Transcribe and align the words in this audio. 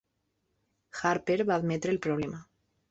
Harper 1.03 1.39
va 1.51 1.61
admetre 1.61 1.97
el 1.97 2.05
problema. 2.09 2.45